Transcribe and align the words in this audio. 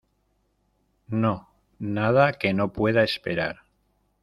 no, 1.21 1.47
nada 1.77 2.33
que 2.33 2.55
no 2.55 2.73
pueda 2.73 3.03
esperar. 3.03 3.65